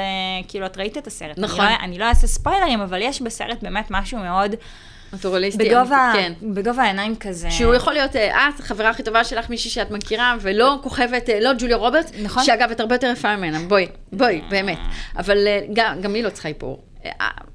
[0.48, 1.38] כאילו, את ראית את הסרט.
[1.38, 1.60] נכון.
[1.64, 4.54] אני לא, אני לא אעשה ספוילרים, אבל יש בסרט באמת משהו מאוד,
[5.14, 5.68] נטורליסטי.
[5.68, 6.32] בגובה, כן.
[6.42, 7.50] בגובה העיניים כזה.
[7.50, 11.40] שהוא יכול להיות אה, את, החברה הכי טובה שלך, מישהי שאת מכירה, ולא כוכבת, אה,
[11.40, 12.44] לא ג'וליה רוברטס, נכון.
[12.44, 14.78] שאגב, את הרבה יותר יפה ממנה, בואי, בואי, באמת.
[15.16, 16.82] אבל אה, גם גם היא לא צריכה איפור.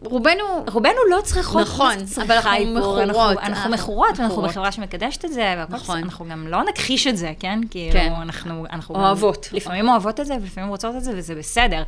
[0.03, 2.75] רובנו, רובנו לא צריכות, נכון, אבל אנחנו?
[2.75, 4.41] מכורות, אנחנו, אנחנו אנחנו מכורות, ואנחנו.
[4.41, 5.97] בחברה שמקדשת את זה, והכל נכון.
[5.97, 7.59] אנחנו גם לא נכחיש את זה, כן?
[7.69, 8.13] כאילו, כן.
[8.21, 9.49] אנחנו, אנחנו אוהבות.
[9.51, 11.83] גם לפעמים אוהבות את זה, ולפעמים רוצות את זה, וזה בסדר.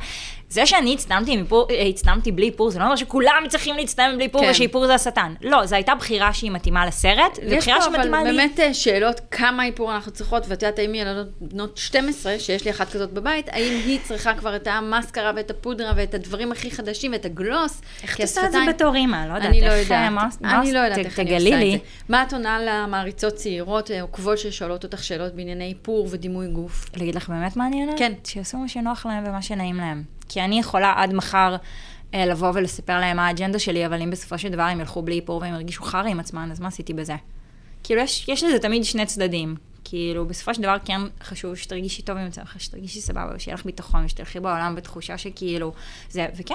[0.48, 4.14] זה שאני הצטלמתי, עם איפור, אה, הצטלמתי בלי איפור, זה לא אומר שכולם צריכים להצטלם
[4.14, 4.50] בלי איפור, כן.
[4.50, 5.34] ושאיפור זה השטן.
[5.42, 8.32] לא, זו הייתה בחירה שהיא מתאימה לסרט, יש ובחירה פה אבל שמתאימה לי.
[8.32, 12.70] באמת אה, שאלות כמה איפור אנחנו צריכות, ואת יודעת, האם ילדות בנות 12, שיש לי
[12.70, 17.12] אחת כזאת בבית, האם היא צריכה כבר את המאסקרה ואת הפודרה ואת הדברים הכי חדשים
[17.12, 17.80] ואת הגלוס?
[18.02, 19.26] איך את עושה את זה בתור אימא?
[19.26, 19.48] לא יודעת.
[19.50, 21.62] אני לא אה, יודעת, מה- מה- אני לא יודעת איך אני עושה.
[21.62, 21.86] את זה.
[22.08, 26.84] מה את עונה למעריצות צעירות, אה, עוקבות ששואלות אותך שאלות בענייני איפור ודימוי גוף?
[26.96, 27.98] להגיד לך באמת מה אני עונה?
[27.98, 28.12] כן.
[28.24, 30.02] שיעשו מה שנוח להם ומה שנעים להם.
[30.28, 31.56] כי אני יכולה עד מחר
[32.14, 35.16] אה, לבוא ולספר להם מה האג'נדה שלי, אבל אם בסופו של דבר הם ילכו בלי
[35.16, 37.14] איפור והם ירגישו חרא עם עצמם, אז מה עשיתי בזה?
[37.84, 39.56] כאילו, יש, יש לזה תמיד שני צדדים.
[39.84, 44.04] כאילו, בסופו של דבר כן חשוב שתרגישי טוב עם עצמך, שתרגישי סבבה, ושיהיה לך ביטחון,
[44.04, 45.72] ושתלכי בעולם בתחושה שכאילו,
[46.10, 46.54] זה, וכן,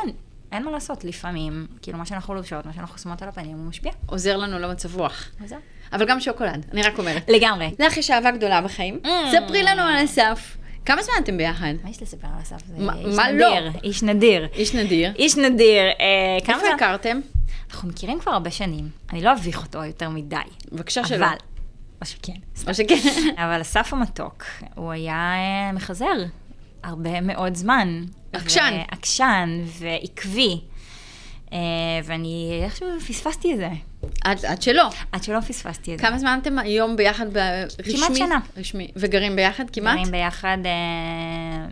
[0.52, 3.92] אין מה לעשות, לפעמים, כאילו, מה שאנחנו לובשות, מה שאנחנו שמות על הפנים, הוא משפיע.
[4.06, 5.28] עוזר לנו למצב רוח.
[5.42, 5.60] וזהו.
[5.94, 7.30] אבל גם שוקולד, אני רק אומרת.
[7.30, 7.72] לגמרי.
[7.80, 9.08] לך יש אהבה גדולה בחיים, Mm.
[9.32, 10.58] ספרי לנו על אסף.
[10.86, 11.74] כמה זמן אתם ביחד?
[11.84, 12.58] מה יש לספר על אסף?
[12.68, 13.24] זה מה- איש לא?
[13.32, 14.48] נדיר, איש נדיר.
[14.54, 15.12] איש נדיר.
[15.16, 15.84] איש נדיר.
[16.00, 17.20] אה, כמה איפה הכרתם?
[17.72, 18.90] אנחנו מכירים כבר הרבה שנים.
[19.14, 20.36] אני לא אביך אותו יותר מדי.
[20.72, 21.26] בבקשה שלא.
[21.26, 21.36] אבל,
[22.02, 22.34] או שכן.
[22.68, 22.96] או שכן.
[23.38, 24.44] אבל אסף המתוק,
[24.76, 26.14] הוא היה אה, מחזר
[26.88, 28.04] הרבה מאוד זמן.
[28.34, 28.82] עקשן.
[28.92, 30.62] עקשן ועקבי.
[31.54, 31.58] אה,
[32.04, 33.70] ואני איכשהו פספסתי את זה.
[34.24, 34.90] עד עד שלא.
[35.12, 36.06] עד שלא פספסתי את זה.
[36.06, 37.98] כמה זמן אתם היום ביחד ברשמי?
[37.98, 38.40] כמעט שנה.
[38.58, 38.92] רשמי.
[38.96, 39.96] וגרים ביחד כמעט?
[39.98, 41.66] גרים ביחד, אה,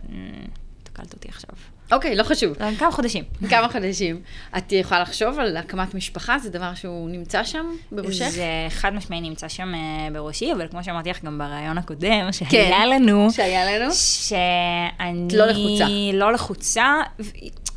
[0.96, 1.50] תקלת אותי עכשיו.
[1.92, 2.56] אוקיי, לא חשוב.
[2.60, 3.24] לא, כמה חודשים.
[3.50, 4.20] כמה חודשים.
[4.56, 6.38] את יכולה לחשוב על הקמת משפחה?
[6.38, 8.28] זה דבר שהוא נמצא שם בראשך?
[8.28, 12.32] זה חד משמעי נמצא שם אה, בראשי, אבל כמו שאמרתי לך גם בריאיון הקודם, כן.
[12.32, 13.92] שהיה לנו, שהיה לנו?
[13.92, 15.26] שאני...
[15.28, 15.84] את לא לחוצה.
[16.12, 16.94] לא לחוצה.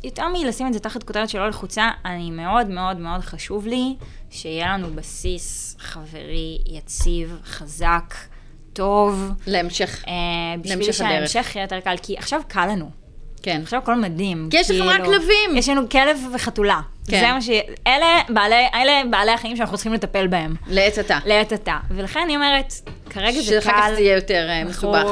[0.04, 3.96] יותר מלשים את זה תחת כותרת של לא לחוצה, אני מאוד מאוד מאוד חשוב לי
[4.30, 8.14] שיהיה לנו בסיס חברי, יציב, חזק,
[8.72, 9.32] טוב.
[9.46, 10.04] להמשך.
[10.08, 10.12] אה,
[10.60, 11.28] בשביל להמשך הדרך.
[11.28, 12.99] שההמשך יהיה יותר קל, כי עכשיו קל לנו.
[13.42, 13.60] כן.
[13.62, 14.48] עכשיו הכל מדהים.
[14.50, 15.56] כי יש לכם רק כלבים.
[15.56, 16.80] יש לנו כלב וחתולה.
[17.08, 17.20] כן.
[17.20, 17.50] זה מה ש...
[17.86, 20.54] אלה בעלי, אלה בעלי החיים שאנחנו צריכים לטפל בהם.
[20.66, 21.18] לעת עתה.
[21.26, 21.78] לעת עתה.
[21.90, 22.72] ולכן אני אומרת,
[23.10, 23.94] כרגע זה שאחר כך קל.
[23.94, 25.04] זה יהיה יותר אה, מסובך.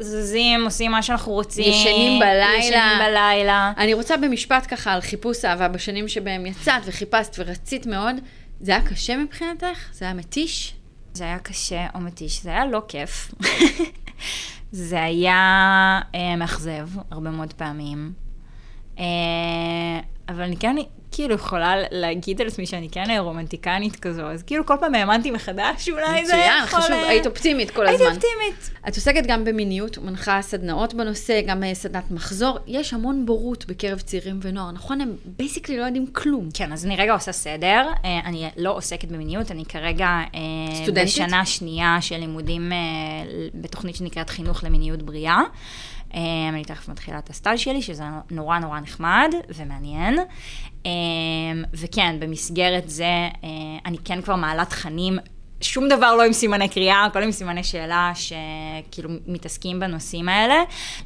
[0.00, 1.64] זזים, עושים מה שאנחנו רוצים.
[1.64, 2.50] ישנים בלילה.
[2.58, 3.72] ישנים בלילה.
[3.76, 8.16] אני רוצה במשפט ככה על חיפוש אהבה בשנים שבהם יצאת וחיפשת ורצית מאוד.
[8.60, 9.88] זה היה קשה מבחינתך?
[9.92, 10.74] זה היה מתיש?
[11.14, 13.30] זה היה קשה או מתיש, זה היה לא כיף.
[14.72, 18.12] זה היה אה, מאכזב הרבה מאוד פעמים.
[18.98, 19.04] אה,
[20.28, 20.76] אבל אני כן,
[21.18, 25.88] כאילו יכולה להגיד על עצמי שאני כן רומנטיקנית כזו, אז כאילו כל פעם האמנתי מחדש,
[25.88, 26.80] אולי זה מצוין, יכול...
[26.80, 28.06] חשוב, אה, היית אופטימית כל הזמן.
[28.06, 28.70] הייתי אופטימית.
[28.88, 32.58] את עוסקת גם במיניות, מנחה סדנאות בנושא, גם אה, סדנת מחזור.
[32.66, 35.00] יש המון בורות בקרב צעירים ונוער, נכון?
[35.00, 36.48] הם basically לא יודעים כלום.
[36.54, 37.86] כן, אז אני רגע עושה סדר.
[38.04, 40.08] אה, אני לא עוסקת במיניות, אני כרגע...
[40.82, 41.14] סטודנטית?
[41.14, 42.72] בשנה שנייה של לימודים
[43.54, 45.40] בתוכנית שנקראת חינוך למיניות בריאה.
[46.14, 50.18] אה, אני תכף מתחילה את הסטאז' שלי, שזה נורא נורא נחמד ומעניין.
[51.74, 53.48] וכן, במסגרת זה אה,
[53.86, 55.18] אני כן כבר מעלה תכנים.
[55.60, 60.54] שום דבר לא עם סימני קריאה, הכל עם סימני שאלה שכאילו מתעסקים בנושאים האלה.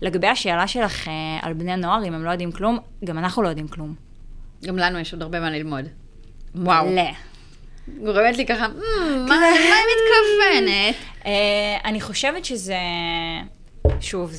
[0.02, 3.48] לגבי השאלה שלך אה, על בני נוער, אם הם לא יודעים כלום, גם אנחנו לא
[3.48, 3.94] יודעים כלום.
[4.64, 5.84] גם לנו יש עוד הרבה מה ללמוד.
[6.54, 6.86] וואו.
[6.86, 7.10] מלא.
[8.04, 8.74] גורמת לי ככה, "מ,
[9.28, 10.94] מה היא מתכוונת?
[11.26, 12.76] אה, אני חושבת שזה,
[14.00, 14.32] שוב,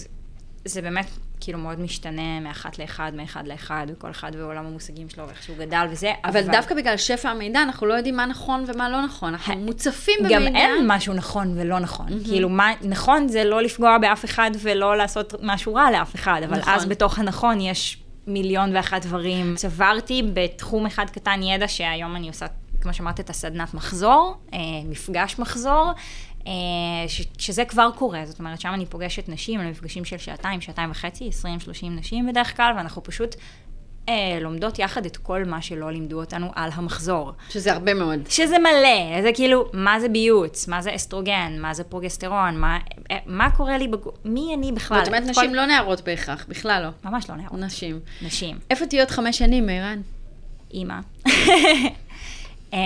[0.66, 1.06] זה באמת
[1.44, 5.86] כאילו מאוד משתנה מאחת לאחד, מאחד לאחד, וכל אחד ועולם המושגים שלו ואיך שהוא גדל
[5.92, 9.30] וזה, אבל דווקא בגלל שפע המידע, אנחנו לא יודעים מה נכון ומה לא נכון.
[9.30, 10.36] אנחנו מוצפים במידע.
[10.36, 12.08] גם אין משהו נכון ולא נכון.
[12.24, 16.60] כאילו, מה נכון זה לא לפגוע באף אחד ולא לעשות משהו רע לאף אחד, אבל
[16.60, 16.74] נכון.
[16.74, 19.56] אז בתוך הנכון יש מיליון ואחת דברים.
[19.56, 22.46] צברתי בתחום אחד קטן ידע שהיום אני עושה,
[22.84, 25.92] כמו שאמרת, את הסדנת מחזור, אה, מפגש מחזור.
[26.48, 26.52] אה,
[27.08, 30.92] ש, שזה כבר קורה, זאת אומרת, שם אני פוגשת נשים, על מפגשים של שעתיים, שעתיים
[30.92, 31.46] וחצי, 20-30
[31.90, 33.36] נשים בדרך כלל, ואנחנו פשוט
[34.10, 37.32] אה, לומדות יחד את כל מה שלא לימדו אותנו על המחזור.
[37.50, 38.20] שזה הרבה מאוד.
[38.30, 42.78] שזה מלא, זה כאילו, מה זה ביוץ, מה זה אסטרוגן, מה זה פרוגסטרון, מה,
[43.12, 45.00] אה, מה קורה לי בגוף, מי אני בכלל?
[45.00, 47.12] זאת אומרת, נשים כל- לא נערות בהכרח, בכלל לא.
[47.12, 48.00] ממש לא נערות, נשים.
[48.22, 50.02] נשים, איפה תהיי עוד חמש שנים, מירן?
[50.74, 50.96] אימא.
[52.74, 52.80] אה,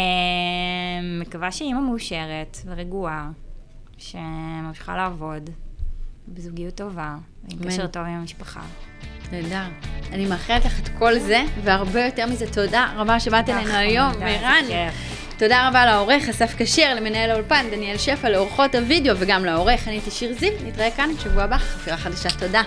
[1.21, 3.29] מקווה שאימא מאושרת ורגועה,
[3.97, 5.49] שממשיכה לעבוד,
[6.27, 7.15] בזוגיות טובה,
[7.51, 7.69] עם.
[7.69, 8.61] קשר טוב עם המשפחה.
[9.31, 9.63] נהדר.
[10.11, 14.89] אני מאחלת לך את כל זה, והרבה יותר מזה, תודה רבה שבאת אלינו היום, מירן.
[15.37, 20.11] תודה רבה לעורך אסף כשר, למנהל האולפן דניאל שפע, לעורכות הוידאו וגם לעורך, אני הייתי
[20.11, 22.61] שיר זיו, נתראה כאן בשבוע הבא, חפירה חדשה, תודה.